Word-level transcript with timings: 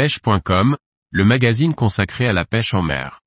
pêche.com, 0.00 0.78
le 1.10 1.24
magazine 1.26 1.74
consacré 1.74 2.26
à 2.26 2.32
la 2.32 2.46
pêche 2.46 2.72
en 2.72 2.80
mer. 2.80 3.20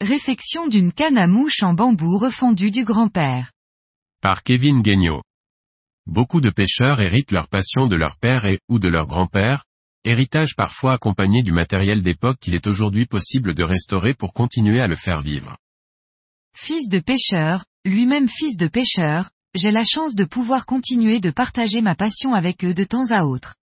Réfection 0.00 0.68
d'une 0.68 0.92
canne 0.92 1.18
à 1.18 1.26
mouche 1.26 1.64
en 1.64 1.74
bambou 1.74 2.18
refendu 2.18 2.70
du 2.70 2.84
grand-père. 2.84 3.50
Par 4.22 4.44
Kevin 4.44 4.80
Guignot. 4.80 5.22
Beaucoup 6.06 6.40
de 6.40 6.50
pêcheurs 6.50 7.00
héritent 7.00 7.32
leur 7.32 7.48
passion 7.48 7.88
de 7.88 7.96
leur 7.96 8.16
père 8.16 8.44
et, 8.44 8.60
ou 8.68 8.78
de 8.78 8.88
leur 8.88 9.08
grand-père, 9.08 9.64
héritage 10.08 10.56
parfois 10.56 10.94
accompagné 10.94 11.42
du 11.42 11.52
matériel 11.52 12.02
d'époque 12.02 12.38
qu'il 12.40 12.54
est 12.54 12.66
aujourd'hui 12.66 13.06
possible 13.06 13.54
de 13.54 13.62
restaurer 13.62 14.14
pour 14.14 14.32
continuer 14.32 14.80
à 14.80 14.86
le 14.86 14.96
faire 14.96 15.20
vivre. 15.20 15.56
Fils 16.56 16.88
de 16.88 16.98
pêcheur, 16.98 17.64
lui-même 17.84 18.28
fils 18.28 18.56
de 18.56 18.66
pêcheur, 18.66 19.30
j'ai 19.54 19.70
la 19.70 19.84
chance 19.84 20.14
de 20.14 20.24
pouvoir 20.24 20.66
continuer 20.66 21.20
de 21.20 21.30
partager 21.30 21.82
ma 21.82 21.94
passion 21.94 22.32
avec 22.32 22.64
eux 22.64 22.74
de 22.74 22.84
temps 22.84 23.10
à 23.10 23.24
autre. 23.24 23.54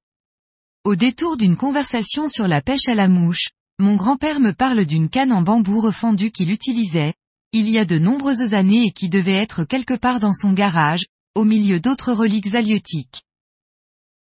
Au 0.84 0.94
détour 0.94 1.36
d'une 1.36 1.56
conversation 1.56 2.28
sur 2.28 2.46
la 2.46 2.62
pêche 2.62 2.86
à 2.88 2.94
la 2.94 3.08
mouche, 3.08 3.48
mon 3.78 3.96
grand-père 3.96 4.40
me 4.40 4.52
parle 4.52 4.86
d'une 4.86 5.08
canne 5.08 5.32
en 5.32 5.42
bambou 5.42 5.80
refendu 5.80 6.30
qu'il 6.30 6.50
utilisait, 6.50 7.14
il 7.52 7.68
y 7.68 7.78
a 7.78 7.84
de 7.84 7.98
nombreuses 7.98 8.54
années 8.54 8.86
et 8.86 8.92
qui 8.92 9.08
devait 9.08 9.32
être 9.42 9.64
quelque 9.64 9.94
part 9.94 10.20
dans 10.20 10.32
son 10.32 10.52
garage, 10.52 11.06
au 11.34 11.44
milieu 11.44 11.80
d'autres 11.80 12.12
reliques 12.12 12.54
halieutiques. 12.54 13.22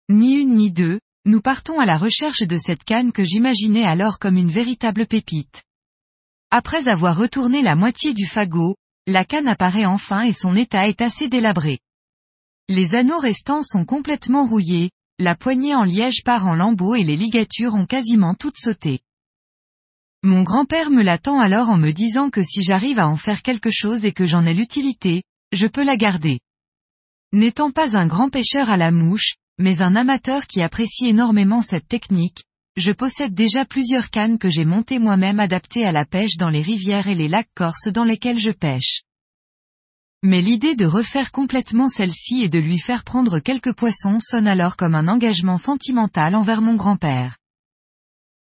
Ni 0.09 0.33
une 0.33 0.55
ni 0.57 0.71
deux, 0.71 0.99
nous 1.25 1.41
partons 1.41 1.79
à 1.79 1.85
la 1.85 1.97
recherche 1.97 2.41
de 2.41 2.57
cette 2.57 2.83
canne 2.83 3.11
que 3.11 3.23
j'imaginais 3.23 3.83
alors 3.83 4.17
comme 4.17 4.37
une 4.37 4.49
véritable 4.49 5.05
pépite. 5.05 5.63
Après 6.49 6.87
avoir 6.87 7.17
retourné 7.17 7.61
la 7.61 7.75
moitié 7.75 8.13
du 8.13 8.25
fagot, 8.25 8.75
la 9.07 9.23
canne 9.23 9.47
apparaît 9.47 9.85
enfin 9.85 10.23
et 10.23 10.33
son 10.33 10.55
état 10.55 10.87
est 10.87 11.01
assez 11.01 11.29
délabré. 11.29 11.79
Les 12.69 12.95
anneaux 12.95 13.19
restants 13.19 13.63
sont 13.63 13.85
complètement 13.85 14.45
rouillés, 14.45 14.89
la 15.19 15.35
poignée 15.35 15.75
en 15.75 15.83
liège 15.83 16.23
part 16.23 16.47
en 16.47 16.55
lambeaux 16.55 16.95
et 16.95 17.03
les 17.03 17.15
ligatures 17.15 17.75
ont 17.75 17.85
quasiment 17.85 18.33
toutes 18.33 18.57
sauté. 18.57 19.01
Mon 20.23 20.43
grand-père 20.43 20.89
me 20.89 21.03
l'attend 21.03 21.39
alors 21.39 21.69
en 21.69 21.77
me 21.77 21.91
disant 21.91 22.29
que 22.29 22.43
si 22.43 22.63
j'arrive 22.63 22.99
à 22.99 23.07
en 23.07 23.15
faire 23.15 23.41
quelque 23.41 23.71
chose 23.71 24.05
et 24.05 24.11
que 24.11 24.25
j'en 24.25 24.45
ai 24.45 24.53
l'utilité, 24.53 25.23
je 25.51 25.67
peux 25.67 25.83
la 25.83 25.97
garder. 25.97 26.39
N'étant 27.33 27.71
pas 27.71 27.97
un 27.97 28.07
grand 28.07 28.29
pêcheur 28.29 28.69
à 28.69 28.77
la 28.77 28.91
mouche, 28.91 29.35
mais 29.61 29.81
un 29.81 29.95
amateur 29.95 30.47
qui 30.47 30.61
apprécie 30.61 31.07
énormément 31.07 31.61
cette 31.61 31.87
technique, 31.87 32.43
je 32.77 32.91
possède 32.91 33.33
déjà 33.33 33.63
plusieurs 33.63 34.09
cannes 34.09 34.39
que 34.39 34.49
j'ai 34.49 34.65
montées 34.65 34.97
moi-même 34.97 35.39
adaptées 35.39 35.85
à 35.85 35.91
la 35.91 36.05
pêche 36.05 36.37
dans 36.37 36.49
les 36.49 36.61
rivières 36.61 37.07
et 37.07 37.15
les 37.15 37.27
lacs 37.27 37.53
corses 37.55 37.87
dans 37.87 38.03
lesquels 38.03 38.39
je 38.39 38.51
pêche. 38.51 39.03
Mais 40.23 40.41
l'idée 40.41 40.75
de 40.75 40.85
refaire 40.85 41.31
complètement 41.31 41.89
celle-ci 41.89 42.41
et 42.41 42.49
de 42.49 42.59
lui 42.59 42.79
faire 42.79 43.03
prendre 43.03 43.39
quelques 43.39 43.73
poissons 43.73 44.19
sonne 44.19 44.47
alors 44.47 44.77
comme 44.77 44.95
un 44.95 45.07
engagement 45.07 45.57
sentimental 45.57 46.35
envers 46.35 46.61
mon 46.61 46.75
grand-père. 46.75 47.37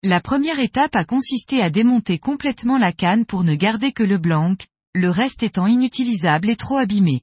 La 0.03 0.21
première 0.21 0.61
étape 0.61 0.95
a 0.95 1.05
consisté 1.05 1.63
à 1.63 1.71
démonter 1.71 2.19
complètement 2.19 2.79
la 2.79 2.93
canne 2.93 3.27
pour 3.27 3.45
ne 3.45 3.55
garder 3.55 3.93
que 3.93 4.05
le 4.05 4.19
blanc, 4.19 4.57
le 4.95 5.11
reste 5.11 5.43
étant 5.43 5.67
inutilisable 5.67 6.51
et 6.51 6.57
trop 6.57 6.77
abîmé. 6.77 7.23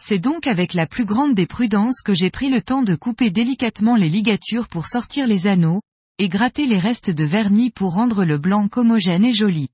C'est 0.00 0.18
donc 0.18 0.46
avec 0.46 0.74
la 0.74 0.86
plus 0.86 1.04
grande 1.04 1.34
des 1.34 1.46
prudences 1.46 2.02
que 2.02 2.14
j'ai 2.14 2.30
pris 2.30 2.50
le 2.50 2.60
temps 2.60 2.82
de 2.82 2.94
couper 2.94 3.30
délicatement 3.30 3.96
les 3.96 4.08
ligatures 4.08 4.68
pour 4.68 4.86
sortir 4.86 5.26
les 5.26 5.46
anneaux, 5.46 5.80
et 6.18 6.28
gratter 6.28 6.66
les 6.66 6.78
restes 6.78 7.10
de 7.10 7.24
vernis 7.24 7.70
pour 7.70 7.92
rendre 7.94 8.24
le 8.24 8.38
blanc 8.38 8.68
homogène 8.74 9.24
et 9.24 9.32
joli. 9.32 9.68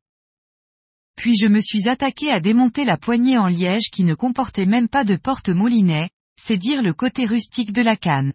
Puis 1.16 1.36
je 1.36 1.46
me 1.46 1.60
suis 1.60 1.88
attaqué 1.88 2.30
à 2.30 2.40
démonter 2.40 2.84
la 2.84 2.96
poignée 2.96 3.38
en 3.38 3.46
liège 3.46 3.90
qui 3.92 4.02
ne 4.04 4.14
comportait 4.14 4.66
même 4.66 4.88
pas 4.88 5.04
de 5.04 5.16
porte-moulinet, 5.16 6.10
c'est 6.40 6.56
dire 6.56 6.82
le 6.82 6.94
côté 6.94 7.26
rustique 7.26 7.72
de 7.72 7.82
la 7.82 7.96
canne. 7.96 8.32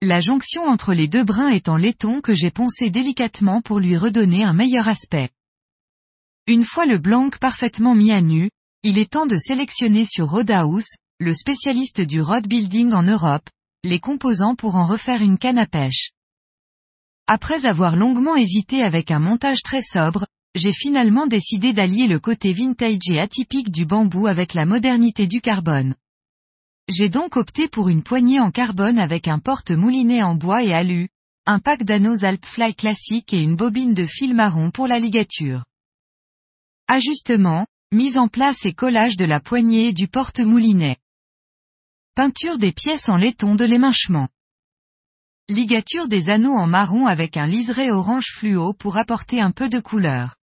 La 0.00 0.20
jonction 0.20 0.62
entre 0.62 0.94
les 0.94 1.08
deux 1.08 1.24
brins 1.24 1.58
en 1.66 1.76
laiton 1.76 2.20
que 2.20 2.34
j'ai 2.34 2.52
poncé 2.52 2.90
délicatement 2.90 3.62
pour 3.62 3.80
lui 3.80 3.96
redonner 3.96 4.44
un 4.44 4.52
meilleur 4.52 4.86
aspect. 4.86 5.30
Une 6.46 6.62
fois 6.62 6.86
le 6.86 6.98
blanc 6.98 7.30
parfaitement 7.30 7.96
mis 7.96 8.12
à 8.12 8.20
nu, 8.20 8.50
il 8.84 8.96
est 8.96 9.10
temps 9.10 9.26
de 9.26 9.36
sélectionner 9.36 10.04
sur 10.04 10.30
Rodahouse, 10.30 10.86
le 11.18 11.34
spécialiste 11.34 12.00
du 12.00 12.20
rod 12.20 12.46
building 12.46 12.92
en 12.92 13.02
Europe, 13.02 13.48
les 13.82 13.98
composants 13.98 14.54
pour 14.54 14.76
en 14.76 14.86
refaire 14.86 15.20
une 15.20 15.36
canne 15.36 15.58
à 15.58 15.66
pêche. 15.66 16.12
Après 17.26 17.66
avoir 17.66 17.96
longuement 17.96 18.36
hésité 18.36 18.82
avec 18.82 19.10
un 19.10 19.18
montage 19.18 19.62
très 19.64 19.82
sobre, 19.82 20.26
j'ai 20.54 20.72
finalement 20.72 21.26
décidé 21.26 21.72
d'allier 21.72 22.06
le 22.06 22.20
côté 22.20 22.52
vintage 22.52 23.10
et 23.10 23.18
atypique 23.18 23.70
du 23.70 23.84
bambou 23.84 24.28
avec 24.28 24.54
la 24.54 24.64
modernité 24.64 25.26
du 25.26 25.40
carbone. 25.40 25.96
J'ai 26.88 27.08
donc 27.08 27.36
opté 27.36 27.68
pour 27.68 27.88
une 27.88 28.04
poignée 28.04 28.40
en 28.40 28.52
carbone 28.52 28.98
avec 29.00 29.26
un 29.26 29.40
porte-moulinet 29.40 30.22
en 30.22 30.36
bois 30.36 30.62
et 30.62 30.72
alu, 30.72 31.08
un 31.46 31.58
pack 31.58 31.82
d'anneaux 31.82 32.24
Alpfly 32.24 32.74
classique 32.76 33.34
et 33.34 33.42
une 33.42 33.56
bobine 33.56 33.92
de 33.92 34.06
fil 34.06 34.34
marron 34.34 34.70
pour 34.70 34.86
la 34.86 35.00
ligature. 35.00 35.64
Ajustement, 36.86 37.66
mise 37.92 38.18
en 38.18 38.28
place 38.28 38.66
et 38.66 38.74
collage 38.74 39.16
de 39.16 39.24
la 39.24 39.40
poignée 39.40 39.88
et 39.88 39.92
du 39.94 40.08
porte-moulinet. 40.08 40.98
Peinture 42.14 42.58
des 42.58 42.72
pièces 42.72 43.08
en 43.08 43.16
laiton 43.16 43.54
de 43.54 43.64
l'éminchement. 43.64 44.28
Ligature 45.48 46.08
des 46.08 46.28
anneaux 46.28 46.54
en 46.54 46.66
marron 46.66 47.06
avec 47.06 47.38
un 47.38 47.46
liseré 47.46 47.90
orange 47.90 48.26
fluo 48.34 48.74
pour 48.74 48.98
apporter 48.98 49.40
un 49.40 49.52
peu 49.52 49.70
de 49.70 49.80
couleur. 49.80 50.36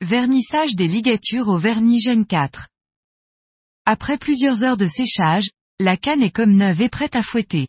Vernissage 0.00 0.76
des 0.76 0.86
ligatures 0.86 1.48
au 1.48 1.58
vernis 1.58 2.00
Gen 2.00 2.24
4. 2.24 2.68
Après 3.84 4.16
plusieurs 4.16 4.62
heures 4.62 4.76
de 4.76 4.86
séchage, 4.86 5.50
la 5.80 5.96
canne 5.96 6.22
est 6.22 6.30
comme 6.30 6.52
neuve 6.52 6.80
et 6.80 6.88
prête 6.88 7.16
à 7.16 7.24
fouetter. 7.24 7.66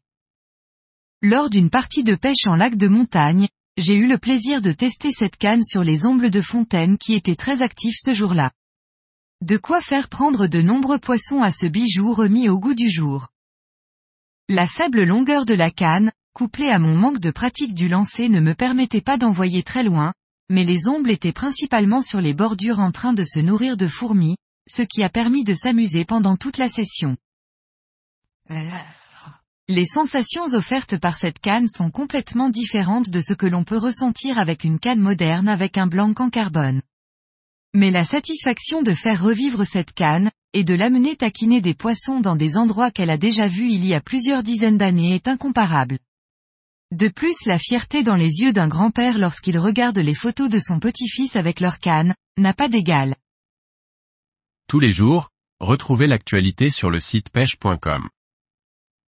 Lors 1.24 1.50
d'une 1.50 1.72
partie 1.72 2.04
de 2.04 2.14
pêche 2.14 2.46
en 2.46 2.56
lac 2.56 2.76
de 2.76 2.88
montagne, 2.88 3.48
j'ai 3.82 3.96
eu 3.96 4.08
le 4.08 4.18
plaisir 4.18 4.62
de 4.62 4.72
tester 4.72 5.12
cette 5.12 5.38
canne 5.38 5.64
sur 5.64 5.84
les 5.84 6.06
ombles 6.06 6.30
de 6.30 6.42
fontaine 6.42 6.98
qui 6.98 7.14
étaient 7.14 7.36
très 7.36 7.62
actifs 7.62 7.98
ce 8.00 8.14
jour-là. 8.14 8.52
De 9.42 9.58
quoi 9.58 9.82
faire 9.82 10.08
prendre 10.08 10.46
de 10.46 10.62
nombreux 10.62 11.00
poissons 11.00 11.42
à 11.42 11.52
ce 11.52 11.66
bijou 11.66 12.14
remis 12.14 12.48
au 12.48 12.60
goût 12.60 12.76
du 12.76 12.90
jour. 12.90 13.30
La 14.48 14.68
faible 14.68 15.04
longueur 15.04 15.46
de 15.46 15.56
la 15.56 15.72
canne, 15.72 16.12
couplée 16.34 16.70
à 16.70 16.78
mon 16.78 16.96
manque 16.96 17.20
de 17.20 17.32
pratique 17.32 17.74
du 17.74 17.90
lancer 17.90 18.30
ne 18.30 18.40
me 18.40 18.54
permettait 18.54 19.02
pas 19.02 19.18
d'envoyer 19.18 19.64
très 19.64 19.84
loin, 19.84 20.14
mais 20.50 20.64
les 20.64 20.88
ombles 20.88 21.10
étaient 21.10 21.34
principalement 21.34 22.04
sur 22.04 22.22
les 22.22 22.36
bordures 22.36 22.80
en 22.80 22.92
train 22.92 23.14
de 23.14 23.24
se 23.24 23.40
nourrir 23.40 23.78
de 23.78 23.88
fourmis, 23.88 24.38
ce 24.70 24.84
qui 24.84 25.02
a 25.02 25.10
permis 25.10 25.44
de 25.44 25.56
s'amuser 25.56 26.06
pendant 26.06 26.38
toute 26.38 26.58
la 26.58 26.70
session. 26.70 27.18
Les 29.68 29.86
sensations 29.86 30.54
offertes 30.54 30.98
par 30.98 31.18
cette 31.18 31.40
canne 31.40 31.68
sont 31.68 31.92
complètement 31.92 32.50
différentes 32.50 33.10
de 33.10 33.22
ce 33.22 33.34
que 33.34 33.46
l'on 33.46 33.64
peut 33.64 33.78
ressentir 33.78 34.38
avec 34.38 34.64
une 34.64 34.80
canne 34.80 35.00
moderne 35.00 35.48
avec 35.48 35.78
un 35.78 35.88
blanc 35.88 36.14
en 36.18 36.30
carbone. 36.30 36.82
Mais 37.74 37.92
la 37.92 38.04
satisfaction 38.04 38.82
de 38.82 38.94
faire 38.94 39.24
revivre 39.24 39.66
cette 39.66 39.94
canne, 39.94 40.30
et 40.54 40.64
de 40.64 40.74
l'amener 40.74 41.16
taquiner 41.16 41.62
des 41.62 41.74
poissons 41.74 42.20
dans 42.20 42.36
des 42.36 42.58
endroits 42.58 42.92
qu'elle 42.92 43.10
a 43.10 43.18
déjà 43.18 43.48
vus 43.48 43.72
il 43.72 43.86
y 43.86 43.94
a 43.94 44.02
plusieurs 44.02 44.44
dizaines 44.44 44.78
d'années 44.78 45.16
est 45.16 45.28
incomparable. 45.28 46.00
De 46.92 47.08
plus 47.08 47.46
la 47.46 47.58
fierté 47.58 48.04
dans 48.04 48.18
les 48.18 48.42
yeux 48.42 48.52
d'un 48.52 48.68
grand-père 48.68 49.18
lorsqu'il 49.18 49.58
regarde 49.58 49.98
les 49.98 50.16
photos 50.16 50.50
de 50.50 50.60
son 50.60 50.80
petit-fils 50.80 51.38
avec 51.38 51.62
leur 51.62 51.80
canne, 51.80 52.14
n'a 52.38 52.54
pas 52.54 52.68
d'égal. 52.68 53.16
Tous 54.68 54.80
les 54.80 54.92
jours, 54.92 55.30
retrouvez 55.62 56.08
l'actualité 56.08 56.70
sur 56.70 56.90
le 56.90 57.00
site 57.00 57.30
pêche.com. 57.30 58.10